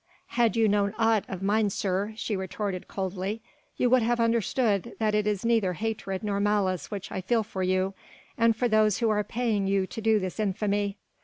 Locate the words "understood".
4.19-4.95